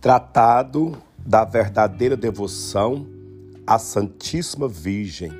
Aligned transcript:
Tratado 0.00 0.96
da 1.18 1.44
verdadeira 1.44 2.16
devoção 2.16 3.06
à 3.66 3.78
Santíssima 3.78 4.66
Virgem, 4.66 5.30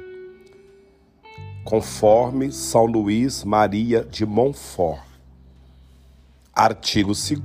conforme 1.64 2.52
São 2.52 2.84
Luís 2.84 3.42
Maria 3.42 4.04
de 4.04 4.26
Montfort. 4.26 5.00
Artigo 6.54 7.12
2 7.14 7.40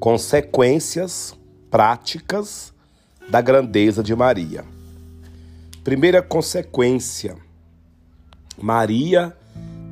Consequências 0.00 1.38
práticas 1.70 2.74
da 3.30 3.40
grandeza 3.40 4.02
de 4.02 4.16
Maria. 4.16 4.64
Primeira 5.84 6.20
consequência: 6.20 7.36
Maria 8.60 9.32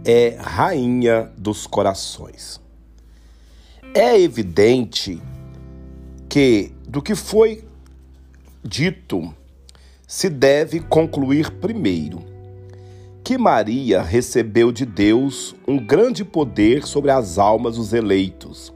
é 0.04 0.36
rainha 0.40 1.30
dos 1.38 1.64
corações. 1.64 2.60
É 3.94 4.20
evidente 4.20 5.22
que 5.22 5.35
do 6.86 7.00
que 7.00 7.14
foi 7.14 7.64
dito 8.62 9.34
se 10.06 10.28
deve 10.28 10.80
concluir 10.80 11.50
primeiro 11.50 12.22
que 13.24 13.38
Maria 13.38 14.02
recebeu 14.02 14.70
de 14.70 14.84
Deus 14.84 15.56
um 15.66 15.78
grande 15.78 16.26
poder 16.26 16.86
sobre 16.86 17.10
as 17.10 17.38
almas 17.38 17.76
dos 17.76 17.94
eleitos. 17.94 18.70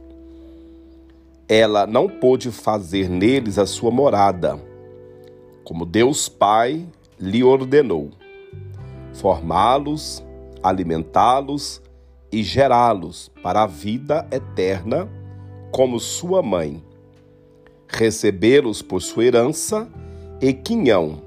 Ela 1.47 1.87
não 1.87 2.09
pôde 2.09 2.51
fazer 2.51 3.11
neles 3.11 3.59
a 3.59 3.67
sua 3.67 3.91
morada, 3.91 4.59
como 5.63 5.85
Deus 5.85 6.31
Pai 6.31 6.89
lhe 7.19 7.45
ordenou, 7.45 8.11
formá-los, 9.13 10.25
alimentá-los 10.63 11.83
e 12.33 12.43
gerá-los 12.43 13.31
para 13.43 13.65
a 13.65 13.67
vida 13.67 14.27
eterna 14.33 15.07
como 15.71 16.01
sua 16.01 16.43
mãe 16.43 16.83
recebê-los 17.93 18.83
por 18.83 19.03
sua 19.03 19.25
herança 19.25 19.89
e 20.41 20.53
quinhão, 20.53 21.23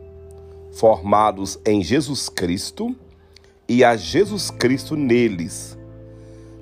formados 0.73 1.59
em 1.65 1.83
Jesus 1.83 2.29
Cristo 2.29 2.95
e 3.67 3.83
a 3.83 3.95
Jesus 3.95 4.49
Cristo 4.49 4.95
neles, 4.95 5.77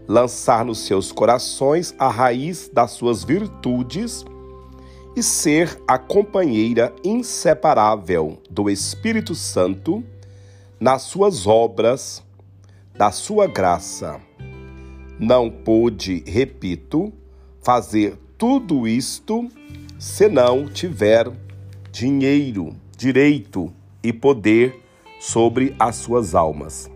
lançar 0.08 0.66
nos 0.66 0.80
seus 0.80 1.12
corações 1.12 1.96
a 1.98 2.10
raiz 2.10 2.70
das 2.74 2.92
suas 2.92 3.24
virtudes 3.24 4.26
e 5.16 5.22
ser 5.22 5.80
a 5.88 5.98
companheira 5.98 6.94
inseparável 7.04 8.38
do 8.50 8.70
Espírito 8.70 9.36
Santo 9.36 10.04
nas 10.80 11.04
suas 11.04 11.46
obras, 11.46 12.24
da 12.98 13.12
sua 13.12 13.46
graça. 13.48 14.20
Não 15.20 15.50
pôde, 15.50 16.24
repito, 16.26 17.14
fazer 17.62 18.18
tudo 18.38 18.88
isto 18.88 19.48
se 20.02 20.28
não 20.28 20.68
tiver 20.68 21.32
dinheiro, 21.92 22.76
direito 22.98 23.72
e 24.02 24.12
poder 24.12 24.82
sobre 25.20 25.76
as 25.78 25.98
suas 25.98 26.34
almas. 26.34 26.90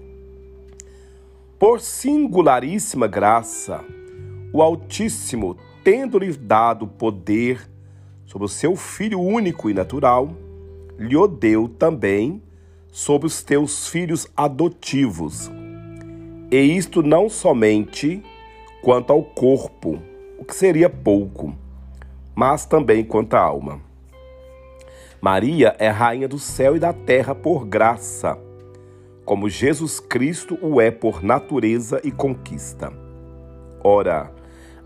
Por 1.60 1.80
singularíssima 1.80 3.06
graça, 3.06 3.86
o 4.52 4.60
Altíssimo, 4.60 5.56
tendo-lhe 5.84 6.36
dado 6.36 6.88
poder 6.88 7.70
sobre 8.26 8.46
o 8.46 8.50
seu 8.50 8.76
Filho 8.76 9.22
único 9.22 9.70
e 9.70 9.74
natural, 9.76 10.36
lhe 10.98 11.16
o 11.16 11.28
deu 11.28 11.68
também 11.68 12.42
sobre 12.92 13.28
os 13.28 13.44
teus 13.44 13.88
filhos 13.88 14.28
adotivos. 14.36 15.52
E 16.52 16.58
isto 16.58 17.04
não 17.04 17.30
somente 17.30 18.24
quanto 18.82 19.14
ao 19.14 19.22
corpo, 19.22 20.02
o 20.40 20.44
que 20.44 20.56
seria 20.56 20.90
pouco, 20.90 21.56
mas 22.36 22.66
também 22.66 23.04
quanto 23.04 23.36
à 23.36 23.40
alma. 23.40 23.80
Maria 25.22 25.76
é 25.80 25.88
rainha 25.88 26.28
do 26.28 26.38
céu 26.38 26.76
e 26.76 26.80
da 26.80 26.94
terra 26.94 27.34
por 27.34 27.66
graça, 27.66 28.38
como 29.24 29.50
Jesus 29.50 30.00
Cristo 30.00 30.60
o 30.62 30.80
é 30.80 30.92
por 30.92 31.24
natureza 31.24 32.00
e 32.04 32.12
conquista. 32.12 32.94
Ora, 33.84 34.32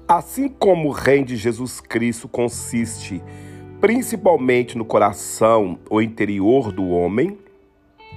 assim 0.08 0.48
como 0.48 0.90
o 0.90 0.92
reino 0.94 1.26
de 1.26 1.36
Jesus 1.36 1.82
Cristo 1.82 2.28
consiste 2.28 3.22
principalmente 3.82 4.78
no 4.78 4.86
coração 4.86 5.80
ou 5.90 6.02
interior 6.02 6.72
do 6.72 6.88
homem, 6.90 7.38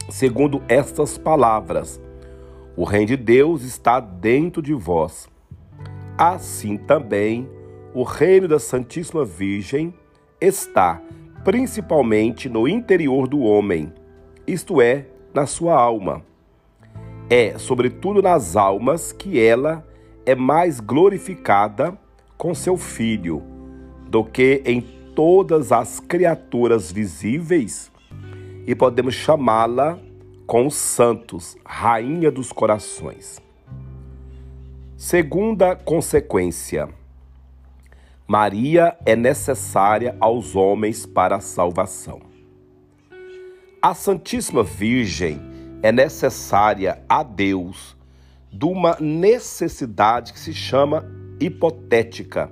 segundo 0.08 0.62
estas 0.68 1.16
palavras, 1.16 2.00
o 2.76 2.84
reino 2.84 3.06
de 3.06 3.16
Deus 3.16 3.62
está 3.62 4.00
dentro 4.00 4.60
de 4.62 4.74
vós. 4.74 5.28
Assim 6.16 6.76
também 6.76 7.48
o 7.94 8.02
reino 8.02 8.48
da 8.48 8.58
Santíssima 8.58 9.24
Virgem 9.24 9.92
está 10.40 11.00
principalmente 11.44 12.48
no 12.48 12.66
interior 12.68 13.26
do 13.26 13.40
homem, 13.40 13.92
isto 14.46 14.80
é, 14.80 15.06
na 15.34 15.46
sua 15.46 15.74
alma. 15.74 16.22
É, 17.28 17.58
sobretudo 17.58 18.22
nas 18.22 18.56
almas, 18.56 19.12
que 19.12 19.40
ela 19.40 19.86
é 20.24 20.34
mais 20.34 20.80
glorificada 20.80 21.98
com 22.36 22.54
seu 22.54 22.76
Filho 22.76 23.42
do 24.08 24.24
que 24.24 24.62
em 24.64 24.80
todas 25.14 25.72
as 25.72 26.00
criaturas 26.00 26.92
visíveis, 26.92 27.90
e 28.66 28.74
podemos 28.74 29.14
chamá-la 29.14 29.98
com 30.46 30.66
os 30.66 30.74
santos, 30.74 31.56
Rainha 31.64 32.30
dos 32.30 32.52
Corações. 32.52 33.40
Segunda 34.96 35.74
consequência 35.74 36.88
Maria 38.26 38.96
é 39.04 39.16
necessária 39.16 40.16
aos 40.20 40.54
homens 40.54 41.04
para 41.04 41.36
a 41.36 41.40
salvação. 41.40 42.20
A 43.80 43.94
Santíssima 43.94 44.62
Virgem 44.62 45.40
é 45.82 45.90
necessária 45.90 47.02
a 47.08 47.22
Deus 47.24 47.96
de 48.52 48.64
uma 48.64 48.96
necessidade 49.00 50.32
que 50.32 50.38
se 50.38 50.54
chama 50.54 51.04
hipotética, 51.40 52.50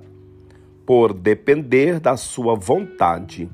por 0.84 1.12
depender 1.12 2.00
da 2.00 2.16
sua 2.16 2.56
vontade. 2.56 3.48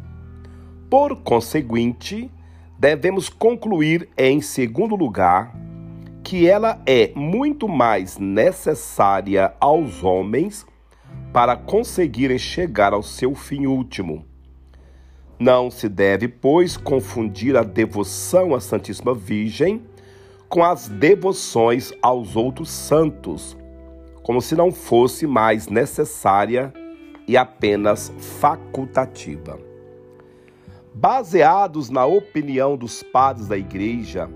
Por 0.88 1.16
conseguinte, 1.16 2.31
devemos 2.78 3.28
concluir, 3.28 4.09
em 4.16 4.41
segundo 4.41 4.97
lugar, 4.97 5.54
que 6.25 6.48
ela 6.48 6.81
é 6.87 7.12
muito 7.15 7.69
mais 7.69 8.16
necessária 8.16 9.53
aos 9.60 10.03
homens 10.03 10.65
para 11.37 11.55
conseguirem 11.55 12.39
chegar 12.39 12.95
ao 12.95 13.03
seu 13.03 13.35
fim 13.35 13.67
último. 13.67 14.25
Não 15.39 15.71
se 15.71 15.87
deve, 15.87 16.29
pois, 16.29 16.79
confundir 16.79 17.59
a 17.59 17.63
devoção 17.63 18.55
à 18.55 18.59
Santíssima 18.59 19.15
Virgem 19.15 19.83
com 20.49 20.65
as 20.65 20.89
devoções 20.89 21.93
aos 22.01 22.37
outros 22.37 22.71
santos, 22.71 23.55
como 24.23 24.41
se 24.41 24.57
não 24.57 24.73
fosse 24.73 25.27
mais 25.27 25.69
necessária 25.69 26.73
e 27.29 27.37
apenas 27.37 28.11
facultativa. 28.41 29.61
Baseados 30.95 31.91
na 31.91 32.07
opinião 32.07 32.79
dos 32.79 33.03
padres 33.03 33.47
da 33.47 33.59
Igreja, 33.59 34.27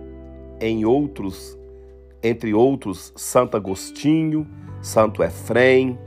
em 0.60 0.84
outros, 0.84 1.56
entre 2.22 2.52
outros 2.52 3.10
Santo 3.16 3.56
Agostinho, 3.56 4.46
Santo 4.82 5.22
Efrem, 5.22 5.98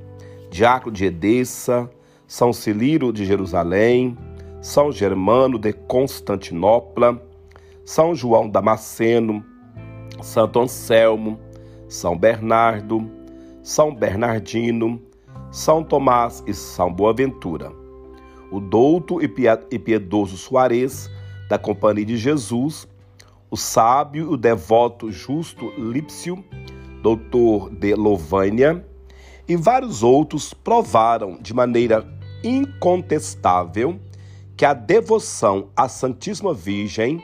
Diácono 0.54 0.96
de 0.96 1.06
Edessa, 1.06 1.90
São 2.28 2.54
Ciliro 2.54 3.12
de 3.12 3.26
Jerusalém, 3.26 4.16
São 4.62 4.92
Germano 4.92 5.58
de 5.58 5.74
Constantinopla, 5.74 7.20
São 7.84 8.14
João 8.14 8.48
Damasceno, 8.48 9.44
Santo 10.22 10.60
Anselmo, 10.60 11.40
São 11.90 12.16
Bernardo, 12.16 13.10
São 13.64 13.96
Bernardino, 13.96 15.02
São 15.50 15.84
Tomás 15.84 16.44
e 16.46 16.54
São 16.54 16.94
Boaventura. 16.94 17.72
O 18.52 18.60
douto 18.60 19.24
e 19.24 19.80
piedoso 19.80 20.38
Soares, 20.38 21.10
da 21.50 21.58
Companhia 21.58 22.06
de 22.06 22.16
Jesus, 22.16 22.88
o 23.50 23.58
sábio 23.58 24.30
e 24.30 24.34
o 24.36 24.38
devoto 24.38 25.12
justo 25.12 25.74
Lípcio, 25.80 26.44
doutor 27.02 27.72
de 27.72 27.96
Lovânia, 27.96 28.86
e 29.48 29.56
vários 29.56 30.04
outros 30.04 30.54
provaram 30.54 31.38
de 31.42 31.54
maneira 31.54 32.08
incontestável 32.44 34.00
que 34.56 34.66
a 34.66 34.74
devoção 34.74 35.70
à 35.76 35.88
Santíssima 35.88 36.54
Virgem 36.54 37.22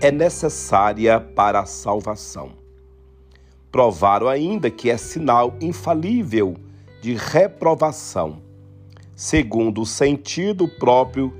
é 0.00 0.10
necessária 0.10 1.20
para 1.20 1.60
a 1.60 1.66
salvação. 1.66 2.52
Provaram 3.70 4.28
ainda 4.28 4.70
que 4.70 4.90
é 4.90 4.96
sinal 4.96 5.54
infalível 5.60 6.56
de 7.00 7.14
reprovação, 7.14 8.42
segundo 9.14 9.82
o 9.82 9.86
sentido 9.86 10.68
próprio 10.68 11.32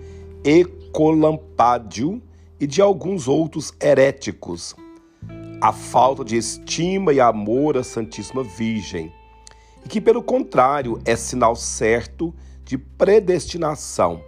Ecolampádio 0.45 2.23
e 2.61 2.67
de 2.67 2.81
alguns 2.81 3.29
outros 3.29 3.73
heréticos, 3.81 4.75
a 5.61 5.73
falta 5.73 6.25
de 6.25 6.37
estima 6.37 7.13
e 7.13 7.21
amor 7.21 7.77
à 7.77 7.83
Santíssima 7.83 8.43
Virgem 8.43 9.13
e 9.85 9.89
que, 9.89 10.01
pelo 10.01 10.23
contrário, 10.23 11.01
é 11.05 11.17
sinal 11.17 11.55
certo 11.55 12.35
de 12.65 12.79
predestinação, 12.79 14.21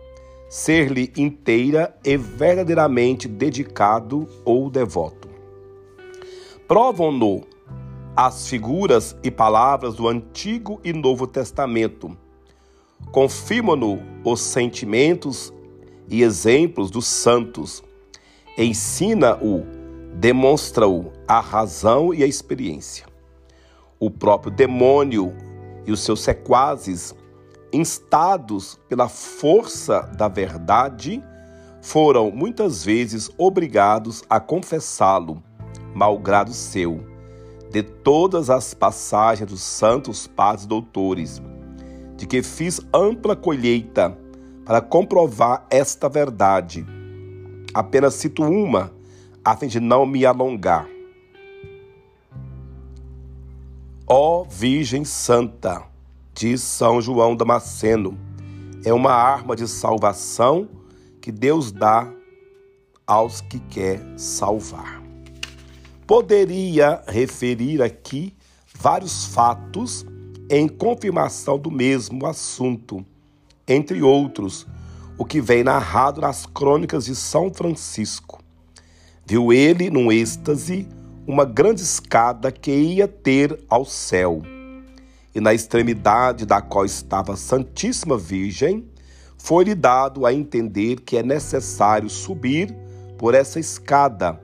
ser-lhe 0.48 1.12
inteira 1.16 1.96
e 2.04 2.16
verdadeiramente 2.16 3.26
dedicado 3.26 4.28
ou 4.44 4.68
devoto. 4.70 5.28
Provam-no 6.68 7.44
as 8.16 8.48
figuras 8.48 9.16
e 9.22 9.30
palavras 9.30 9.94
do 9.94 10.08
Antigo 10.08 10.80
e 10.82 10.92
Novo 10.92 11.26
Testamento. 11.26 12.16
Confirmam-no 13.12 14.00
os 14.24 14.40
sentimentos 14.40 15.52
e 16.08 16.22
exemplos 16.22 16.90
dos 16.90 17.06
santos. 17.06 17.84
Ensina-o, 18.56 19.66
demonstra-o 20.14 21.12
a 21.28 21.40
razão 21.40 22.14
e 22.14 22.22
a 22.22 22.26
experiência. 22.26 23.06
O 24.00 24.10
próprio 24.10 24.50
demônio 24.50 25.34
e 25.86 25.92
os 25.92 26.00
seus 26.00 26.20
sequazes 26.20 27.14
instados 27.72 28.78
pela 28.88 29.08
força 29.08 30.02
da 30.16 30.28
verdade, 30.28 31.22
foram 31.80 32.30
muitas 32.30 32.84
vezes 32.84 33.30
obrigados 33.38 34.24
a 34.28 34.40
confessá-lo, 34.40 35.42
malgrado 35.94 36.52
seu, 36.52 37.00
de 37.70 37.82
todas 37.82 38.50
as 38.50 38.74
passagens 38.74 39.50
dos 39.50 39.62
santos 39.62 40.26
padres 40.26 40.66
doutores, 40.66 41.40
de 42.16 42.26
que 42.26 42.42
fiz 42.42 42.80
ampla 42.92 43.36
colheita 43.36 44.16
para 44.64 44.80
comprovar 44.80 45.66
esta 45.70 46.08
verdade. 46.08 46.84
Apenas 47.72 48.14
cito 48.14 48.42
uma, 48.42 48.90
a 49.44 49.56
fim 49.56 49.68
de 49.68 49.78
não 49.78 50.06
me 50.06 50.24
alongar. 50.24 50.88
Ó 54.08 54.44
Virgem 54.44 55.04
Santa, 55.04 55.82
diz 56.32 56.62
São 56.62 57.02
João 57.02 57.34
Damasceno. 57.34 58.16
É 58.84 58.92
uma 58.92 59.10
arma 59.10 59.56
de 59.56 59.66
salvação 59.66 60.68
que 61.20 61.32
Deus 61.32 61.72
dá 61.72 62.08
aos 63.04 63.40
que 63.40 63.58
quer 63.58 64.00
salvar. 64.16 65.02
Poderia 66.06 67.02
referir 67.08 67.82
aqui 67.82 68.32
vários 68.78 69.24
fatos 69.24 70.06
em 70.48 70.68
confirmação 70.68 71.58
do 71.58 71.68
mesmo 71.72 72.26
assunto, 72.26 73.04
entre 73.66 74.02
outros, 74.02 74.68
o 75.18 75.24
que 75.24 75.40
vem 75.40 75.64
narrado 75.64 76.20
nas 76.20 76.46
crônicas 76.46 77.06
de 77.06 77.16
São 77.16 77.52
Francisco. 77.52 78.40
Viu 79.26 79.52
ele, 79.52 79.90
num 79.90 80.12
êxtase, 80.12 80.88
uma 81.26 81.44
grande 81.44 81.82
escada 81.82 82.52
que 82.52 82.70
ia 82.70 83.08
ter 83.08 83.58
ao 83.68 83.84
céu 83.84 84.42
e 85.36 85.40
na 85.40 85.52
extremidade 85.52 86.46
da 86.46 86.62
qual 86.62 86.86
estava 86.86 87.34
a 87.34 87.36
Santíssima 87.36 88.16
Virgem, 88.16 88.88
foi-lhe 89.36 89.74
dado 89.74 90.24
a 90.24 90.32
entender 90.32 91.00
que 91.00 91.18
é 91.18 91.22
necessário 91.22 92.08
subir 92.08 92.74
por 93.18 93.34
essa 93.34 93.60
escada 93.60 94.40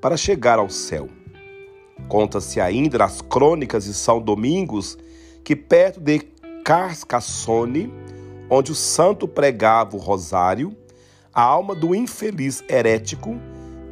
para 0.00 0.16
chegar 0.16 0.58
ao 0.58 0.68
céu. 0.68 1.08
Conta-se 2.08 2.60
ainda 2.60 2.98
nas 2.98 3.22
crônicas 3.22 3.84
de 3.84 3.94
São 3.94 4.20
Domingos 4.20 4.98
que 5.44 5.54
perto 5.54 6.00
de 6.00 6.18
Carcassone, 6.64 7.94
onde 8.50 8.72
o 8.72 8.74
santo 8.74 9.28
pregava 9.28 9.94
o 9.94 10.00
rosário, 10.00 10.76
a 11.32 11.42
alma 11.42 11.76
do 11.76 11.94
infeliz 11.94 12.64
herético 12.68 13.38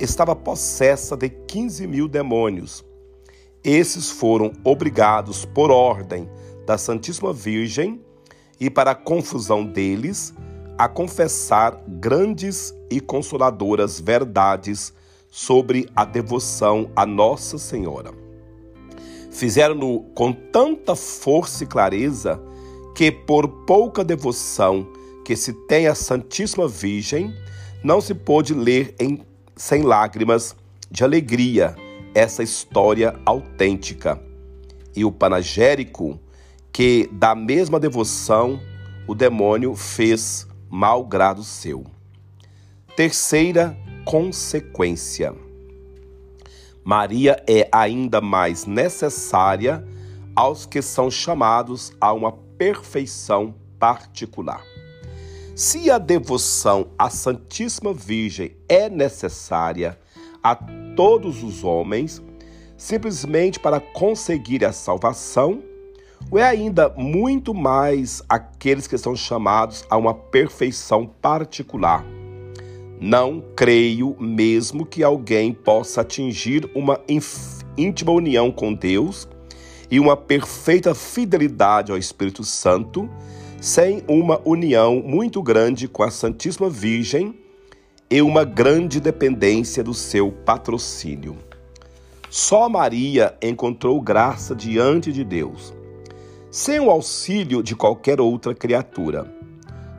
estava 0.03 0.35
possessa 0.35 1.17
de 1.17 1.29
15 1.29 1.87
mil 1.87 2.09
demônios 2.09 2.85
esses 3.65 4.11
foram 4.11 4.53
obrigados, 4.65 5.45
por 5.45 5.71
ordem 5.71 6.29
da 6.67 6.77
Santíssima 6.77 7.33
Virgem, 7.33 8.01
e 8.59 8.69
para 8.69 8.91
a 8.91 8.95
confusão 8.95 9.65
deles, 9.65 10.35
a 10.77 10.89
confessar 10.89 11.81
grandes 11.87 12.75
e 12.91 13.01
consoladoras 13.01 14.01
verdades 14.01 14.93
sobre 15.31 15.89
a 15.95 16.05
devoção 16.05 16.91
a 16.95 17.07
Nossa 17.07 17.57
Senhora. 17.57 18.13
Fizeram-no 19.31 20.01
com 20.15 20.33
tanta 20.33 20.97
força 20.97 21.65
e 21.65 21.67
clareza 21.67 22.41
que, 22.95 23.11
por 23.13 23.49
pouca 23.65 24.05
devoção 24.05 24.87
que 25.25 25.37
se 25.37 25.53
tem 25.67 25.87
à 25.87 25.95
Santíssima 25.95 26.67
Virgem, 26.67 27.33
não 27.83 28.01
se 28.01 28.15
pôde 28.15 28.55
ler 28.55 28.95
em, 28.99 29.25
sem 29.57 29.83
lágrimas 29.83 30.57
de 30.91 31.05
alegria 31.05 31.75
essa 32.15 32.43
história 32.43 33.19
autêntica. 33.25 34.21
E 34.95 35.05
o 35.05 35.13
panagérico, 35.13 36.21
que 36.73 37.09
da 37.13 37.35
mesma 37.35 37.81
devoção 37.81 38.61
o 39.07 39.15
demônio 39.15 39.75
fez 39.75 40.47
mau 40.69 41.05
grado 41.05 41.43
seu. 41.43 41.85
Terceira 42.97 43.77
consequência. 44.05 45.35
Maria 46.85 47.43
é 47.49 47.69
ainda 47.73 48.21
mais 48.21 48.67
necessária 48.67 49.87
aos 50.35 50.67
que 50.67 50.83
são 50.83 51.11
chamados 51.11 51.93
a 52.01 52.13
uma 52.13 52.33
perfeição 52.33 53.55
particular. 53.79 54.72
Se 55.55 55.91
a 55.91 55.99
devoção 55.99 56.89
à 56.99 57.11
Santíssima 57.11 57.93
Virgem 57.93 58.57
é 58.67 58.89
necessária 58.89 59.99
a 60.43 60.57
todos 60.97 61.43
os 61.43 61.63
homens, 61.63 62.23
simplesmente 62.75 63.61
para 63.61 63.79
conseguir 63.79 64.65
a 64.65 64.73
salvação, 64.73 65.63
ou 66.31 66.39
é 66.39 66.45
ainda 66.45 66.89
muito 66.97 67.53
mais 67.53 68.23
aqueles 68.31 68.87
que 68.87 68.97
são 68.97 69.15
chamados 69.15 69.85
a 69.91 69.97
uma 69.99 70.15
perfeição 70.15 71.07
particular? 71.07 72.03
Não 72.99 73.45
creio 73.55 74.17
mesmo 74.19 74.87
que 74.87 75.05
alguém 75.05 75.53
possa 75.53 76.01
atingir 76.01 76.71
uma 76.75 76.99
íntima 77.77 78.13
união 78.13 78.51
com 78.51 78.73
Deus 78.73 79.29
e 79.91 80.01
uma 80.01 80.17
perfeita 80.17 80.95
fidelidade 80.95 81.93
ao 81.93 81.99
Espírito 81.99 82.43
Santo 82.43 83.07
sem 83.63 84.03
uma 84.09 84.41
união 84.45 85.01
muito 85.01 85.41
grande 85.41 85.87
com 85.87 86.03
a 86.03 86.11
Santíssima 86.11 86.69
Virgem 86.69 87.33
e 88.11 88.21
uma 88.21 88.43
grande 88.43 88.99
dependência 88.99 89.85
do 89.85 89.95
seu 89.95 90.33
patrocínio. 90.33 91.39
Só 92.29 92.69
Maria 92.69 93.39
encontrou 93.41 94.01
graça 94.01 94.53
diante 94.53 95.13
de 95.13 95.23
Deus, 95.23 95.73
sem 96.51 96.81
o 96.81 96.91
auxílio 96.91 97.63
de 97.63 97.77
qualquer 97.77 98.21
outra 98.21 98.53
criatura. 98.53 99.33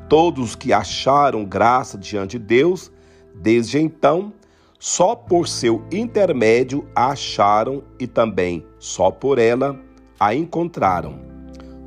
Todos 0.10 0.58
que 0.58 0.74
acharam 0.74 1.46
graça 1.46 1.98
diante 1.98 2.38
de 2.38 2.44
Deus, 2.44 2.92
desde 3.34 3.80
então, 3.80 4.34
só 4.78 5.16
por 5.16 5.48
seu 5.48 5.86
intermédio 5.90 6.86
a 6.94 7.12
acharam 7.12 7.82
e 7.98 8.08
também 8.08 8.66
só 8.78 9.10
por 9.10 9.40
ela 9.40 9.80
a 10.20 10.36
encontraram. 10.36 11.33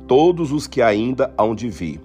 Todos 0.07 0.51
os 0.51 0.67
que 0.67 0.81
ainda 0.81 1.33
hão 1.37 1.53
de 1.53 1.69
vir. 1.69 2.01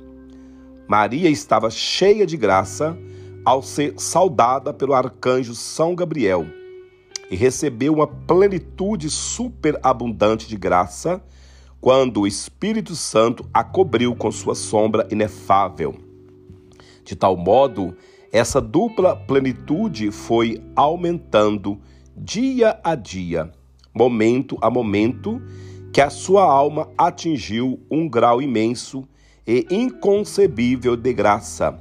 Maria 0.88 1.30
estava 1.30 1.70
cheia 1.70 2.26
de 2.26 2.36
graça 2.36 2.98
ao 3.44 3.62
ser 3.62 3.94
saudada 3.96 4.74
pelo 4.74 4.92
arcanjo 4.92 5.54
São 5.54 5.94
Gabriel 5.94 6.46
e 7.30 7.36
recebeu 7.36 7.94
uma 7.94 8.06
plenitude 8.06 9.08
superabundante 9.08 10.46
de 10.48 10.56
graça 10.56 11.22
quando 11.80 12.20
o 12.20 12.26
Espírito 12.26 12.94
Santo 12.94 13.48
a 13.54 13.64
cobriu 13.64 14.14
com 14.14 14.30
sua 14.30 14.54
sombra 14.54 15.08
inefável. 15.10 15.94
De 17.04 17.16
tal 17.16 17.36
modo, 17.36 17.96
essa 18.30 18.60
dupla 18.60 19.16
plenitude 19.16 20.10
foi 20.10 20.62
aumentando 20.76 21.80
dia 22.16 22.78
a 22.84 22.94
dia, 22.94 23.50
momento 23.94 24.58
a 24.60 24.70
momento, 24.70 25.40
que 25.92 26.00
a 26.00 26.08
sua 26.08 26.44
alma 26.44 26.88
atingiu 26.96 27.78
um 27.90 28.08
grau 28.08 28.40
imenso 28.40 29.06
e 29.46 29.66
inconcebível 29.70 30.96
de 30.96 31.12
graça. 31.12 31.78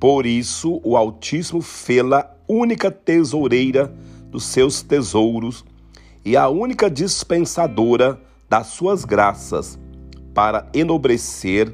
Por 0.00 0.26
isso, 0.26 0.80
o 0.82 0.96
Altíssimo 0.96 1.60
fê-la 1.60 2.28
única 2.48 2.90
tesoureira 2.90 3.94
dos 4.30 4.44
seus 4.44 4.82
tesouros 4.82 5.64
e 6.24 6.36
a 6.36 6.48
única 6.48 6.90
dispensadora 6.90 8.20
das 8.48 8.68
suas 8.68 9.04
graças, 9.04 9.78
para 10.34 10.68
enobrecer, 10.74 11.72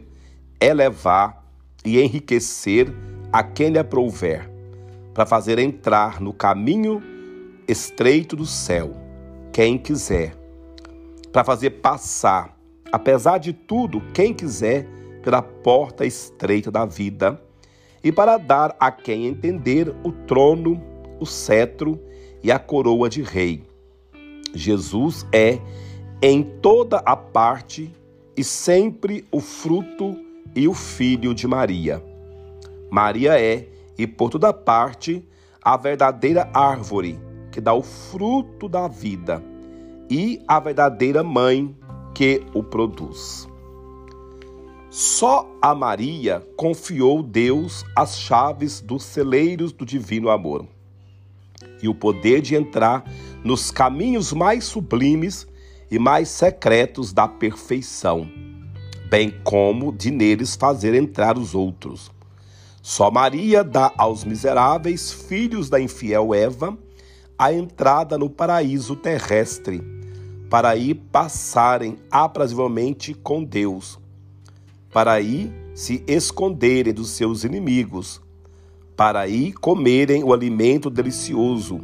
elevar 0.61 1.43
e 1.85 2.01
enriquecer 2.01 2.93
a 3.33 3.43
quem 3.43 3.71
lhe 3.71 3.79
aprouver, 3.79 4.51
para 5.15 5.25
fazer 5.25 5.59
entrar 5.59 6.21
no 6.21 6.33
caminho 6.33 7.03
estreito 7.67 8.37
do 8.37 8.45
céu 8.45 8.93
quem 9.53 9.79
quiser, 9.79 10.35
para 11.37 11.45
fazer 11.45 11.69
passar, 11.69 12.59
apesar 12.91 13.37
de 13.37 13.53
tudo, 13.53 14.01
quem 14.15 14.33
quiser 14.33 14.89
pela 15.23 15.43
porta 15.43 16.07
estreita 16.07 16.71
da 16.71 16.87
vida 16.87 17.39
e 18.03 18.11
para 18.11 18.39
dar 18.39 18.75
a 18.81 18.91
quem 18.91 19.27
entender 19.27 19.95
o 20.03 20.13
trono, 20.13 20.83
o 21.21 21.27
cetro 21.27 22.01
e 22.43 22.51
a 22.51 22.59
coroa 22.59 23.11
de 23.11 23.21
rei. 23.21 23.63
Jesus 24.55 25.27
é 25.31 25.59
em 26.23 26.43
toda 26.43 27.03
a 27.05 27.15
parte 27.15 27.93
e 28.35 28.43
sempre 28.43 29.23
o 29.31 29.39
fruto 29.39 30.17
e 30.55 30.67
o 30.67 30.73
filho 30.73 31.35
de 31.35 31.47
Maria. 31.47 32.03
Maria 32.91 33.39
é, 33.39 33.69
e 33.99 34.07
por 34.07 34.31
toda 34.31 34.55
parte, 34.55 35.23
a 35.61 35.77
verdadeira 35.77 36.49
árvore 36.55 37.21
que 37.53 37.61
dá 37.61 37.75
o 37.75 37.83
fruto 37.83 38.71
da 38.71 38.89
vida 38.89 39.43
e 40.11 40.43
a 40.47 40.61
verdadeira 40.61 41.23
mãe 41.23 41.77
que 42.15 42.43
o 42.55 42.63
produz. 42.63 43.49
Só 44.91 45.47
a 45.61 45.75
Maria 45.75 46.43
confiou 46.57 47.23
Deus 47.23 47.85
as 47.95 48.19
chaves 48.19 48.81
dos 48.81 49.03
celeiros 49.03 49.73
do 49.73 49.85
divino 49.85 50.31
amor 50.31 50.67
e 51.83 51.89
o 51.89 51.95
poder 51.95 52.41
de 52.41 52.55
entrar 52.55 53.05
nos 53.45 53.71
caminhos 53.71 54.33
mais 54.33 54.65
sublimes 54.65 55.47
e 55.91 55.99
mais 55.99 56.29
secretos 56.29 57.13
da 57.13 57.29
perfeição, 57.29 58.27
bem 59.11 59.35
como 59.45 59.93
de 59.93 60.11
neles 60.11 60.57
fazer 60.57 60.95
entrar 60.95 61.37
os 61.37 61.55
outros. 61.55 62.11
Só 62.81 63.11
Maria 63.11 63.63
dá 63.63 63.93
aos 63.99 64.25
miseráveis 64.25 65.13
filhos 65.13 65.69
da 65.69 65.81
infiel 65.81 66.33
Eva 66.33 66.79
a 67.39 67.53
entrada 67.53 68.17
no 68.17 68.31
paraíso 68.31 68.97
terrestre, 68.97 69.83
para 70.49 70.71
aí 70.71 70.95
passarem 70.95 71.97
aprazivelmente 72.11 73.15
com 73.15 73.43
Deus 73.43 73.99
para 74.97 75.13
aí 75.13 75.53
se 75.75 76.03
esconderem 76.07 76.91
dos 76.91 77.11
seus 77.11 77.45
inimigos, 77.45 78.19
para 78.97 79.21
aí 79.21 79.53
comerem 79.53 80.25
o 80.25 80.33
alimento 80.33 80.89
delicioso, 80.89 81.79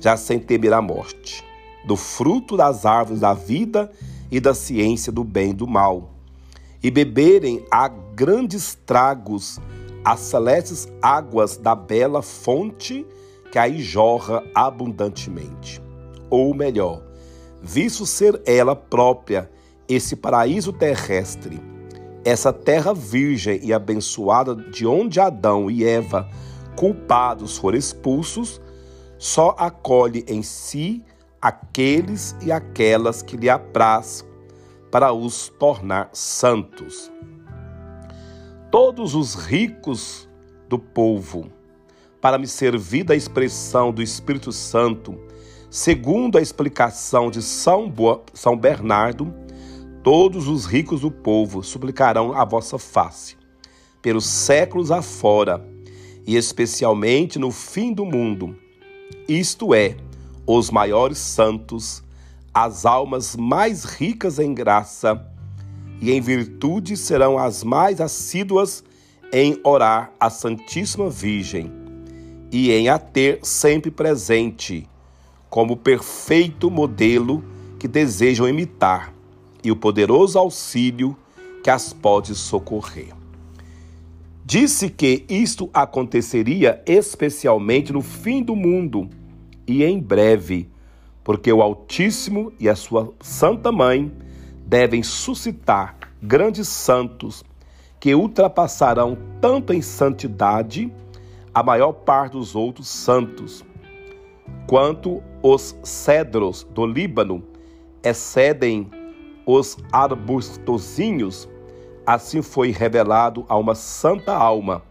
já 0.00 0.16
sem 0.16 0.40
temer 0.40 0.72
a 0.72 0.82
morte, 0.82 1.44
do 1.86 1.96
fruto 1.96 2.56
das 2.56 2.84
árvores 2.84 3.20
da 3.20 3.32
vida 3.32 3.92
e 4.28 4.40
da 4.40 4.54
ciência 4.54 5.12
do 5.12 5.22
bem 5.22 5.50
e 5.50 5.54
do 5.54 5.68
mal, 5.68 6.10
e 6.82 6.90
beberem 6.90 7.64
a 7.70 7.86
grandes 7.86 8.76
tragos 8.84 9.60
as 10.04 10.18
celestes 10.18 10.88
águas 11.00 11.56
da 11.56 11.76
bela 11.76 12.22
fonte 12.22 13.06
que 13.52 13.56
aí 13.56 13.80
jorra 13.80 14.42
abundantemente. 14.52 15.80
Ou 16.28 16.52
melhor, 16.52 17.04
visto 17.62 18.04
ser 18.04 18.42
ela 18.44 18.74
própria 18.74 19.50
esse 19.88 20.16
paraíso 20.16 20.72
terrestre, 20.72 21.60
essa 22.24 22.52
terra 22.52 22.92
virgem 22.92 23.60
e 23.62 23.72
abençoada 23.72 24.54
de 24.54 24.86
onde 24.86 25.20
Adão 25.20 25.70
e 25.70 25.84
Eva, 25.84 26.28
culpados, 26.76 27.56
foram 27.56 27.78
expulsos, 27.78 28.60
só 29.18 29.54
acolhe 29.58 30.24
em 30.26 30.42
si 30.42 31.04
aqueles 31.40 32.36
e 32.42 32.50
aquelas 32.50 33.22
que 33.22 33.36
lhe 33.36 33.48
apraz 33.48 34.24
para 34.90 35.12
os 35.12 35.48
tornar 35.58 36.10
santos. 36.12 37.10
Todos 38.70 39.14
os 39.14 39.34
ricos 39.34 40.28
do 40.68 40.78
povo, 40.78 41.50
para 42.20 42.38
me 42.38 42.46
servir 42.46 43.04
da 43.04 43.14
expressão 43.14 43.92
do 43.92 44.02
Espírito 44.02 44.52
Santo, 44.52 45.18
segundo 45.72 46.38
a 46.38 46.40
explicação 46.40 47.32
de 47.32 47.42
São, 47.42 47.92
São 48.32 48.56
Bernardo, 48.56 49.34
Todos 50.02 50.48
os 50.48 50.66
ricos 50.66 51.02
do 51.02 51.12
povo 51.12 51.62
suplicarão 51.62 52.32
a 52.32 52.44
vossa 52.44 52.76
face, 52.76 53.36
pelos 54.00 54.26
séculos 54.26 54.90
afora, 54.90 55.64
e 56.26 56.34
especialmente 56.34 57.38
no 57.38 57.52
fim 57.52 57.92
do 57.92 58.04
mundo, 58.04 58.56
isto 59.28 59.72
é, 59.72 59.96
os 60.44 60.70
maiores 60.70 61.18
santos, 61.18 62.02
as 62.52 62.84
almas 62.84 63.36
mais 63.36 63.84
ricas 63.84 64.40
em 64.40 64.52
graça 64.52 65.24
e 66.00 66.10
em 66.10 66.20
virtude 66.20 66.96
serão 66.96 67.38
as 67.38 67.62
mais 67.62 68.00
assíduas 68.00 68.82
em 69.32 69.56
orar 69.62 70.12
a 70.18 70.28
Santíssima 70.28 71.08
Virgem 71.08 71.72
e 72.50 72.72
em 72.72 72.88
a 72.88 72.98
ter 72.98 73.38
sempre 73.44 73.90
presente, 73.90 74.88
como 75.52 75.76
perfeito 75.76 76.70
modelo 76.70 77.44
que 77.78 77.86
desejam 77.86 78.48
imitar 78.48 79.12
e 79.62 79.70
o 79.70 79.76
poderoso 79.76 80.38
auxílio 80.38 81.14
que 81.62 81.68
as 81.68 81.92
pode 81.92 82.34
socorrer. 82.34 83.12
Disse 84.42 84.88
que 84.88 85.26
isto 85.28 85.68
aconteceria 85.74 86.82
especialmente 86.86 87.92
no 87.92 88.00
fim 88.00 88.42
do 88.42 88.56
mundo 88.56 89.10
e 89.66 89.84
em 89.84 90.00
breve, 90.00 90.70
porque 91.22 91.52
o 91.52 91.60
Altíssimo 91.60 92.50
e 92.58 92.66
a 92.66 92.74
sua 92.74 93.12
Santa 93.20 93.70
Mãe 93.70 94.10
devem 94.66 95.02
suscitar 95.02 95.98
grandes 96.22 96.66
santos 96.66 97.44
que 98.00 98.14
ultrapassarão 98.14 99.18
tanto 99.38 99.74
em 99.74 99.82
santidade 99.82 100.90
a 101.52 101.62
maior 101.62 101.92
parte 101.92 102.32
dos 102.38 102.56
outros 102.56 102.88
santos, 102.88 103.62
quanto 104.66 105.22
os 105.42 105.76
cedros 105.82 106.66
do 106.70 106.86
Líbano 106.86 107.42
excedem 108.02 108.90
os 109.46 109.76
arbustozinhos, 109.90 111.48
assim 112.06 112.42
foi 112.42 112.70
revelado 112.70 113.44
a 113.48 113.56
uma 113.56 113.74
santa 113.74 114.32
alma, 114.34 114.82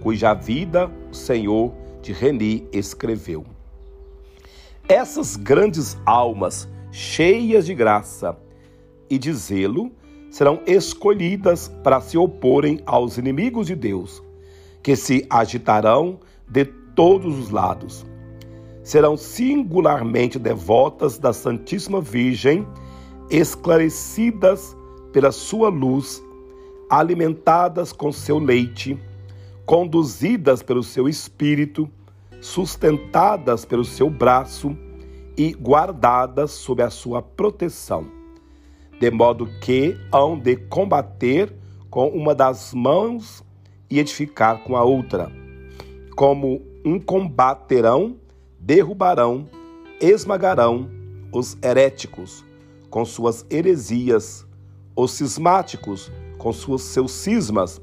cuja 0.00 0.34
vida 0.34 0.90
o 1.10 1.14
Senhor 1.14 1.72
de 2.02 2.12
Reni 2.12 2.66
escreveu. 2.72 3.44
Essas 4.88 5.34
grandes 5.34 5.96
almas, 6.06 6.68
cheias 6.92 7.66
de 7.66 7.74
graça 7.74 8.36
e 9.10 9.18
de 9.18 9.32
zelo, 9.32 9.90
serão 10.30 10.60
escolhidas 10.66 11.68
para 11.82 12.00
se 12.00 12.16
oporem 12.16 12.80
aos 12.86 13.18
inimigos 13.18 13.66
de 13.66 13.74
Deus, 13.74 14.22
que 14.82 14.94
se 14.94 15.26
agitarão 15.28 16.20
de 16.48 16.64
todos 16.64 17.36
os 17.38 17.50
lados. 17.50 18.06
Serão 18.86 19.16
singularmente 19.16 20.38
devotas 20.38 21.18
da 21.18 21.32
Santíssima 21.32 22.00
Virgem 22.00 22.64
esclarecidas 23.28 24.76
pela 25.12 25.32
sua 25.32 25.68
luz, 25.68 26.22
alimentadas 26.88 27.92
com 27.92 28.12
seu 28.12 28.38
leite, 28.38 28.96
conduzidas 29.64 30.62
pelo 30.62 30.84
seu 30.84 31.08
espírito, 31.08 31.90
sustentadas 32.40 33.64
pelo 33.64 33.84
seu 33.84 34.08
braço 34.08 34.78
e 35.36 35.52
guardadas 35.52 36.52
sob 36.52 36.80
a 36.80 36.88
sua 36.88 37.20
proteção, 37.20 38.06
de 39.00 39.10
modo 39.10 39.48
que 39.60 39.96
hão 40.12 40.38
de 40.38 40.54
combater 40.54 41.52
com 41.90 42.06
uma 42.10 42.36
das 42.36 42.72
mãos 42.72 43.42
e 43.90 43.98
edificar 43.98 44.62
com 44.62 44.76
a 44.76 44.84
outra. 44.84 45.28
Como 46.14 46.62
um 46.84 47.00
combaterão, 47.00 48.24
derrubarão, 48.66 49.48
esmagarão 50.00 50.90
os 51.32 51.56
heréticos 51.62 52.44
com 52.90 53.04
suas 53.04 53.46
heresias, 53.48 54.44
os 54.96 55.12
cismáticos 55.12 56.10
com 56.36 56.52
suas, 56.52 56.82
seus 56.82 57.12
cismas, 57.12 57.80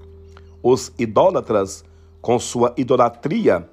os 0.62 0.92
idólatras 1.00 1.86
com 2.22 2.38
sua 2.38 2.74
idolatria 2.76 3.66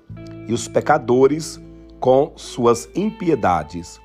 e 0.47 0.53
os 0.53 0.69
pecadores 0.69 1.61
com 1.99 2.33
suas 2.37 2.89
impiedades. 2.95 4.01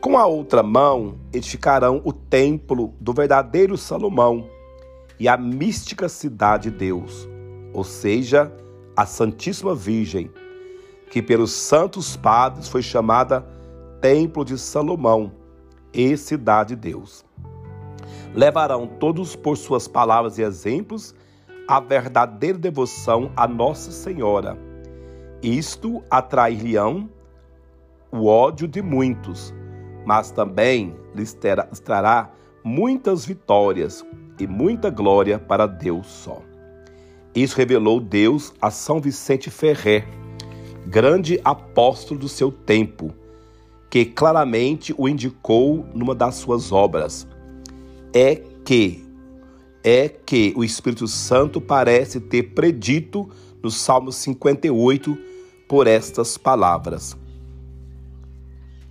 Com 0.00 0.16
a 0.16 0.26
outra 0.26 0.62
mão 0.62 1.18
edificarão 1.34 2.00
o 2.02 2.14
templo 2.14 2.94
do 2.98 3.12
verdadeiro 3.12 3.76
Salomão 3.76 4.48
e 5.20 5.28
a 5.28 5.36
mística 5.36 6.08
cidade 6.08 6.70
de 6.70 6.78
Deus, 6.78 7.28
ou 7.74 7.84
seja, 7.84 8.50
a 8.96 9.04
Santíssima 9.04 9.74
Virgem, 9.74 10.30
que 11.12 11.20
pelos 11.20 11.52
santos 11.52 12.16
padres 12.16 12.68
foi 12.68 12.80
chamada 12.80 13.46
Templo 14.00 14.46
de 14.46 14.56
Salomão 14.56 15.30
e 15.92 16.16
cidade 16.16 16.74
de 16.74 16.90
Deus. 16.90 17.22
Levarão 18.34 18.86
todos 18.86 19.36
por 19.36 19.58
suas 19.58 19.86
palavras 19.86 20.38
e 20.38 20.42
exemplos 20.42 21.14
a 21.68 21.80
verdadeira 21.80 22.56
devoção 22.56 23.30
a 23.36 23.46
Nossa 23.46 23.92
Senhora. 23.92 24.56
Isto 25.42 26.02
atrair-lhe-ão 26.10 27.10
o 28.10 28.24
ódio 28.24 28.66
de 28.66 28.80
muitos, 28.80 29.52
mas 30.06 30.30
também 30.30 30.96
lhes 31.14 31.36
trará 31.84 32.30
muitas 32.64 33.26
vitórias 33.26 34.02
e 34.40 34.46
muita 34.46 34.88
glória 34.88 35.38
para 35.38 35.66
Deus 35.66 36.06
só. 36.06 36.40
Isso 37.34 37.54
revelou 37.58 38.00
Deus 38.00 38.54
a 38.62 38.70
São 38.70 38.98
Vicente 38.98 39.50
Ferrer, 39.50 40.21
grande 40.86 41.40
apóstolo 41.44 42.20
do 42.20 42.28
seu 42.28 42.50
tempo, 42.50 43.12
que 43.90 44.04
claramente 44.04 44.94
o 44.96 45.08
indicou 45.08 45.86
numa 45.94 46.14
das 46.14 46.36
suas 46.36 46.72
obras. 46.72 47.26
É 48.12 48.36
que 48.64 49.04
é 49.84 50.08
que 50.08 50.52
o 50.56 50.62
Espírito 50.62 51.08
Santo 51.08 51.60
parece 51.60 52.20
ter 52.20 52.54
predito 52.54 53.28
no 53.62 53.70
Salmo 53.70 54.12
58 54.12 55.18
por 55.68 55.86
estas 55.86 56.38
palavras: 56.38 57.16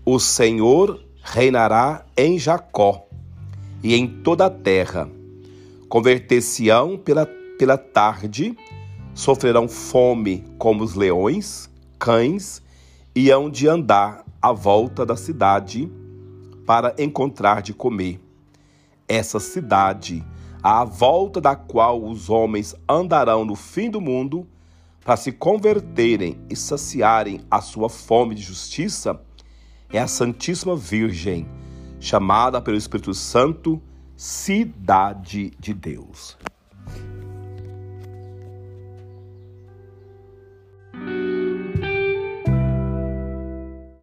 O 0.06 0.20
Senhor 0.20 1.00
reinará 1.24 2.06
em 2.18 2.38
Jacó 2.38 3.08
e 3.84 3.96
em 3.96 4.08
toda 4.08 4.48
a 4.48 4.50
terra. 4.50 5.10
Converter-se-ão 5.88 6.98
pela, 6.98 7.26
pela 7.58 7.78
tarde, 7.78 8.56
sofrerão 9.14 9.68
fome 9.68 10.44
como 10.58 10.84
os 10.84 10.96
leões, 10.96 11.70
cães, 12.02 12.64
e 13.14 13.30
hão 13.30 13.48
de 13.48 13.68
andar 13.68 14.26
à 14.42 14.52
volta 14.52 15.06
da 15.06 15.16
cidade 15.16 15.92
para 16.66 16.96
encontrar 16.98 17.62
de 17.62 17.76
comer. 17.76 18.20
Essa 19.08 19.40
cidade, 19.40 20.26
à 20.64 20.84
volta 20.84 21.40
da 21.40 21.56
qual 21.56 22.04
os 22.04 22.28
homens 22.28 22.74
andarão 22.90 23.46
no 23.46 23.56
fim 23.56 23.88
do 23.88 24.02
mundo, 24.02 24.48
para 25.06 25.16
se 25.16 25.32
converterem 25.32 26.40
e 26.50 26.56
saciarem 26.56 27.42
a 27.52 27.62
sua 27.62 27.88
fome 27.88 28.34
de 28.34 28.42
justiça, 28.42 29.22
é 29.94 30.00
a 30.00 30.08
Santíssima 30.08 30.76
Virgem, 30.76 31.48
chamada 32.00 32.60
pelo 32.60 32.78
Espírito 32.78 33.14
Santo 33.14 33.80
Cidade 34.16 35.52
de 35.60 35.72
Deus. 35.72 36.36